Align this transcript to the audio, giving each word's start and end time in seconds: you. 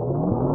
you. 0.00 0.49